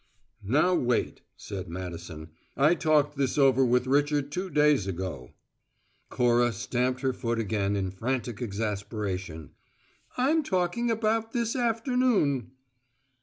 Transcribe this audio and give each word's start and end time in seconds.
"Now 0.43 0.73
wait," 0.73 1.21
said 1.37 1.69
Madison. 1.69 2.29
"I 2.57 2.73
talked 2.73 3.17
this 3.17 3.37
over 3.37 3.63
with 3.63 3.85
Richard 3.85 4.31
two 4.31 4.49
days 4.49 4.87
ago" 4.87 5.33
Cora 6.09 6.53
stamped 6.53 7.01
her 7.01 7.13
foot 7.13 7.37
again 7.37 7.75
in 7.75 7.91
frantic 7.91 8.41
exasperation. 8.41 9.51
"I'm 10.17 10.41
talking 10.41 10.89
about 10.89 11.33
this 11.33 11.55
afternoon!" 11.55 12.49